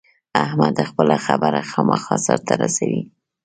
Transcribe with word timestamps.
احمد 0.43 0.75
خپله 0.89 1.15
خبره 1.25 1.61
خامخا 1.71 2.15
سر 2.25 2.39
ته 2.47 2.53
رسوي. 2.61 3.01